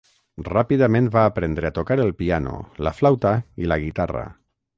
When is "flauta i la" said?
3.01-3.79